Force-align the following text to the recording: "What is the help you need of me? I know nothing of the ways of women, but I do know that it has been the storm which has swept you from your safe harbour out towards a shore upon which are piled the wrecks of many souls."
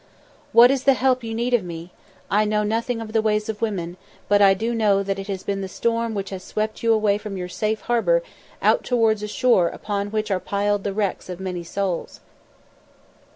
"What 0.51 0.71
is 0.71 0.85
the 0.85 0.95
help 0.95 1.23
you 1.23 1.35
need 1.35 1.53
of 1.53 1.63
me? 1.63 1.91
I 2.31 2.43
know 2.43 2.63
nothing 2.63 3.01
of 3.01 3.13
the 3.13 3.21
ways 3.21 3.49
of 3.49 3.61
women, 3.61 3.97
but 4.27 4.41
I 4.41 4.55
do 4.55 4.73
know 4.73 5.03
that 5.03 5.19
it 5.19 5.27
has 5.27 5.43
been 5.43 5.61
the 5.61 5.67
storm 5.67 6.15
which 6.15 6.31
has 6.31 6.43
swept 6.43 6.81
you 6.81 7.19
from 7.19 7.37
your 7.37 7.47
safe 7.47 7.81
harbour 7.81 8.23
out 8.63 8.83
towards 8.83 9.21
a 9.21 9.27
shore 9.27 9.67
upon 9.67 10.09
which 10.09 10.31
are 10.31 10.39
piled 10.39 10.85
the 10.85 10.93
wrecks 10.95 11.29
of 11.29 11.39
many 11.39 11.63
souls." 11.63 12.19